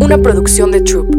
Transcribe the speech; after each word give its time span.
una 0.00 0.18
producción 0.18 0.70
de 0.70 0.80
Troop. 0.80 1.14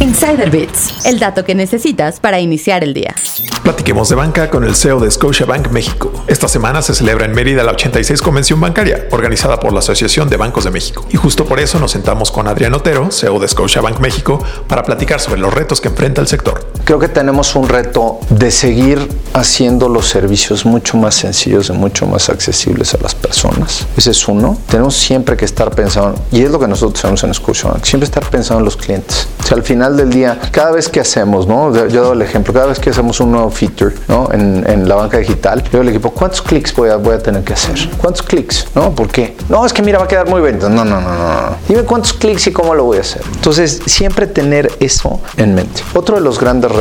Insider 0.00 0.50
Bits, 0.50 1.04
el 1.06 1.18
dato 1.18 1.44
que 1.44 1.54
necesitas 1.54 2.20
para 2.20 2.40
iniciar 2.40 2.82
el 2.82 2.94
día. 2.94 3.14
Platiquemos 3.62 4.08
de 4.08 4.14
banca 4.14 4.48
con 4.48 4.64
el 4.64 4.74
CEO 4.74 4.98
de 4.98 5.10
Scotiabank 5.10 5.70
México. 5.70 6.12
Esta 6.26 6.48
semana 6.48 6.80
se 6.82 6.94
celebra 6.94 7.26
en 7.26 7.32
Mérida 7.32 7.62
la 7.62 7.72
86 7.72 8.22
Convención 8.22 8.60
Bancaria, 8.60 9.06
organizada 9.10 9.60
por 9.60 9.72
la 9.72 9.80
Asociación 9.80 10.28
de 10.30 10.36
Bancos 10.36 10.64
de 10.64 10.70
México. 10.70 11.06
Y 11.10 11.16
justo 11.16 11.44
por 11.44 11.60
eso 11.60 11.78
nos 11.78 11.92
sentamos 11.92 12.30
con 12.30 12.48
Adrián 12.48 12.74
Otero, 12.74 13.10
CEO 13.10 13.38
de 13.38 13.48
Scotiabank 13.48 14.00
México, 14.00 14.42
para 14.66 14.82
platicar 14.82 15.20
sobre 15.20 15.40
los 15.40 15.52
retos 15.52 15.80
que 15.80 15.88
enfrenta 15.88 16.20
el 16.20 16.28
sector. 16.28 16.72
Creo 16.84 16.98
que 16.98 17.08
tenemos 17.08 17.54
un 17.54 17.68
reto 17.68 18.20
de 18.30 18.50
seguir 18.50 19.08
haciendo 19.32 19.88
los 19.88 20.08
servicios 20.08 20.64
mucho 20.64 20.96
más 20.96 21.14
sencillos 21.14 21.68
y 21.68 21.72
mucho 21.72 22.06
más 22.06 22.28
accesibles 22.28 22.94
a 22.94 22.98
las 22.98 23.14
personas. 23.14 23.86
Ese 23.96 24.10
es 24.10 24.28
uno. 24.28 24.58
Tenemos 24.68 24.96
siempre 24.96 25.36
que 25.36 25.44
estar 25.44 25.70
pensando, 25.70 26.20
y 26.32 26.42
es 26.42 26.50
lo 26.50 26.58
que 26.58 26.66
nosotros 26.66 27.04
hacemos 27.04 27.22
en 27.24 27.34
Scotiabank, 27.34 27.84
siempre 27.84 28.04
estar 28.06 28.24
pensando 28.28 28.60
en 28.60 28.64
los 28.64 28.76
clientes. 28.76 29.28
O 29.40 29.46
sea, 29.46 29.56
al 29.56 29.62
final 29.62 29.96
del 29.96 30.10
día, 30.10 30.38
cada 30.50 30.72
vez 30.72 30.88
que 30.88 31.00
hacemos, 31.00 31.46
¿no? 31.46 31.72
Yo 31.88 32.02
doy 32.02 32.16
el 32.16 32.22
ejemplo, 32.22 32.52
cada 32.52 32.66
vez 32.66 32.78
que 32.78 32.90
hacemos 32.90 33.20
un 33.20 33.32
nuevo 33.32 33.50
feature, 33.50 33.94
¿no? 34.08 34.28
En, 34.32 34.68
en 34.68 34.88
la 34.88 34.96
banca 34.96 35.18
digital, 35.18 35.62
yo 35.72 35.82
le 35.82 35.90
equipo, 35.90 36.10
¿cuántos 36.10 36.42
clics 36.42 36.74
voy 36.74 36.88
a, 36.90 36.96
voy 36.96 37.14
a 37.14 37.18
tener 37.18 37.44
que 37.44 37.52
hacer? 37.52 37.76
¿Cuántos 37.98 38.22
clics? 38.22 38.66
¿No? 38.74 38.94
¿Por 38.94 39.08
qué? 39.08 39.36
No, 39.48 39.64
es 39.64 39.72
que 39.72 39.82
mira, 39.82 39.98
va 39.98 40.04
a 40.04 40.08
quedar 40.08 40.28
muy. 40.28 40.40
No, 40.40 40.68
no, 40.68 40.84
no, 40.84 41.00
no, 41.00 41.00
no. 41.00 41.56
Dime 41.68 41.82
cuántos 41.82 42.12
clics 42.14 42.46
y 42.46 42.52
cómo 42.52 42.74
lo 42.74 42.84
voy 42.84 42.98
a 42.98 43.00
hacer. 43.02 43.22
Entonces, 43.34 43.80
siempre 43.86 44.26
tener 44.26 44.72
eso 44.80 45.20
en 45.36 45.54
mente. 45.54 45.82
Otro 45.94 46.16
de 46.16 46.22
los 46.22 46.40
grandes 46.40 46.70
retos 46.70 46.79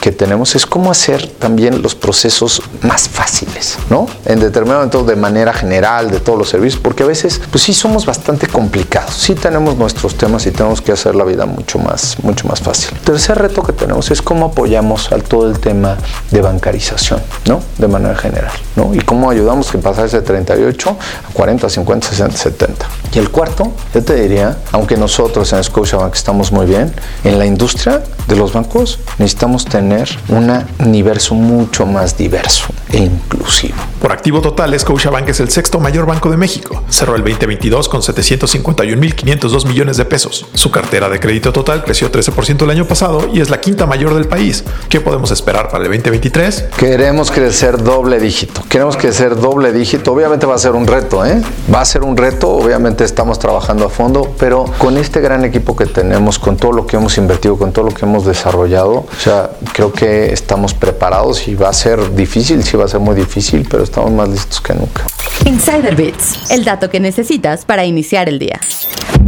que 0.00 0.12
tenemos 0.12 0.54
es 0.54 0.66
cómo 0.66 0.90
hacer 0.90 1.26
también 1.26 1.82
los 1.82 1.94
procesos 1.94 2.62
más 2.82 3.08
fáciles, 3.08 3.78
¿no? 3.90 4.06
En 4.24 4.40
determinado 4.40 4.80
momento 4.80 5.04
de 5.04 5.16
manera 5.16 5.52
general 5.52 6.10
de 6.10 6.20
todos 6.20 6.38
los 6.38 6.48
servicios, 6.48 6.80
porque 6.82 7.02
a 7.02 7.06
veces, 7.06 7.40
pues 7.50 7.64
sí 7.64 7.74
somos 7.74 8.06
bastante 8.06 8.46
complicados. 8.46 9.14
Sí 9.14 9.34
tenemos 9.34 9.76
nuestros 9.76 10.16
temas 10.16 10.46
y 10.46 10.50
tenemos 10.50 10.80
que 10.80 10.92
hacer 10.92 11.14
la 11.14 11.24
vida 11.24 11.46
mucho 11.46 11.78
más, 11.78 12.16
mucho 12.22 12.46
más 12.48 12.60
fácil. 12.60 12.90
El 12.94 13.00
tercer 13.00 13.38
reto 13.38 13.62
que 13.62 13.72
tenemos 13.72 14.10
es 14.10 14.22
cómo 14.22 14.46
apoyamos 14.46 15.12
al 15.12 15.22
todo 15.22 15.48
el 15.48 15.58
tema 15.58 15.96
de 16.30 16.40
bancarización, 16.40 17.20
¿no? 17.46 17.60
De 17.78 17.88
manera 17.88 18.16
general, 18.16 18.52
¿no? 18.76 18.94
Y 18.94 19.00
cómo 19.00 19.30
ayudamos 19.30 19.74
a 19.74 19.78
pasar 19.78 20.06
ese 20.06 20.22
38 20.22 20.96
a 21.28 21.32
40, 21.32 21.68
50, 21.68 22.08
60, 22.08 22.36
70. 22.36 22.86
Y 23.14 23.18
el 23.18 23.30
cuarto, 23.30 23.72
yo 23.94 24.02
te 24.02 24.14
diría, 24.14 24.56
aunque 24.72 24.96
nosotros 24.96 25.52
en 25.52 25.62
Scotiabank 25.62 26.14
estamos 26.14 26.50
muy 26.50 26.64
bien, 26.64 26.92
en 27.24 27.38
la 27.38 27.44
industria 27.44 28.02
de 28.26 28.36
los 28.36 28.54
bancos 28.54 28.98
necesitamos 29.18 29.66
tener 29.66 30.08
un 30.28 30.50
universo 30.78 31.34
mucho 31.34 31.84
más 31.84 32.16
diverso 32.16 32.66
e 32.90 32.98
inclusivo. 32.98 33.91
Por 34.02 34.10
activo 34.10 34.40
total, 34.40 34.76
Scotiabank 34.76 35.28
es 35.28 35.38
el 35.38 35.48
sexto 35.48 35.78
mayor 35.78 36.06
banco 36.06 36.28
de 36.28 36.36
México. 36.36 36.82
Cerró 36.88 37.14
el 37.14 37.22
2022 37.22 37.88
con 37.88 38.00
751.502 38.00 39.64
millones 39.68 39.96
de 39.96 40.04
pesos. 40.04 40.44
Su 40.54 40.72
cartera 40.72 41.08
de 41.08 41.20
crédito 41.20 41.52
total 41.52 41.84
creció 41.84 42.10
13% 42.10 42.62
el 42.62 42.70
año 42.70 42.84
pasado 42.84 43.28
y 43.32 43.40
es 43.40 43.48
la 43.48 43.60
quinta 43.60 43.86
mayor 43.86 44.14
del 44.14 44.26
país. 44.26 44.64
¿Qué 44.88 45.00
podemos 45.00 45.30
esperar 45.30 45.68
para 45.68 45.84
el 45.84 45.90
2023? 45.92 46.64
Queremos 46.76 47.30
crecer 47.30 47.80
doble 47.80 48.18
dígito. 48.18 48.64
Queremos 48.68 48.96
crecer 48.96 49.36
doble 49.36 49.72
dígito. 49.72 50.12
Obviamente 50.12 50.46
va 50.46 50.56
a 50.56 50.58
ser 50.58 50.72
un 50.72 50.88
reto, 50.88 51.24
¿eh? 51.24 51.40
Va 51.72 51.82
a 51.82 51.84
ser 51.84 52.02
un 52.02 52.16
reto. 52.16 52.48
Obviamente 52.48 53.04
estamos 53.04 53.38
trabajando 53.38 53.86
a 53.86 53.88
fondo, 53.88 54.34
pero 54.36 54.64
con 54.78 54.98
este 54.98 55.20
gran 55.20 55.44
equipo 55.44 55.76
que 55.76 55.86
tenemos, 55.86 56.40
con 56.40 56.56
todo 56.56 56.72
lo 56.72 56.88
que 56.88 56.96
hemos 56.96 57.16
invertido, 57.18 57.56
con 57.56 57.72
todo 57.72 57.84
lo 57.84 57.94
que 57.94 58.04
hemos 58.04 58.26
desarrollado, 58.26 58.94
o 58.94 59.20
sea, 59.22 59.52
creo 59.72 59.92
que 59.92 60.32
estamos 60.32 60.74
preparados 60.74 61.46
y 61.46 61.54
va 61.54 61.68
a 61.68 61.72
ser 61.72 62.16
difícil, 62.16 62.64
sí 62.64 62.76
va 62.76 62.86
a 62.86 62.88
ser 62.88 62.98
muy 62.98 63.14
difícil, 63.14 63.64
pero 63.70 63.91
estamos 63.92 64.10
más 64.12 64.28
listos 64.28 64.60
que 64.62 64.72
nunca. 64.74 65.06
Insider 65.44 65.94
Bits, 65.94 66.50
el 66.50 66.64
dato 66.64 66.88
que 66.88 66.98
necesitas 66.98 67.66
para 67.66 67.84
iniciar 67.84 68.28
el 68.28 68.38
día. 68.38 68.58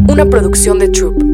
Una 0.09 0.25
producción 0.25 0.79
de 0.79 0.89
Troop. 0.89 1.34